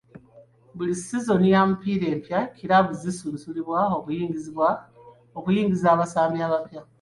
[0.75, 3.79] Buli sizoni ya mupiira empya, kiraabu zisuubirwa
[5.37, 6.81] okuyingiza abasambi abapya.